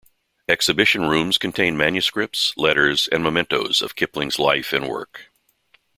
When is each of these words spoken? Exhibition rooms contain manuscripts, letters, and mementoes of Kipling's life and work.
Exhibition 0.49 1.07
rooms 1.07 1.37
contain 1.37 1.77
manuscripts, 1.77 2.57
letters, 2.57 3.07
and 3.11 3.23
mementoes 3.23 3.83
of 3.83 3.95
Kipling's 3.95 4.39
life 4.39 4.73
and 4.73 4.89
work. 4.89 5.31